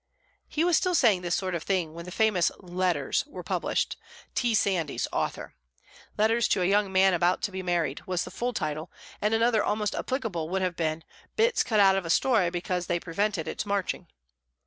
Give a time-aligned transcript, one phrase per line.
[0.47, 3.97] He was still saying this sort of thing when the famous "Letters" were published
[4.33, 4.55] T.
[4.55, 5.53] Sandys, author.
[6.17, 8.91] "Letters to a Young Man About to be Married" was the full title,
[9.21, 11.03] and another almost as applicable would have been
[11.35, 14.07] "Bits Cut Out of a Story because They Prevented its Marching."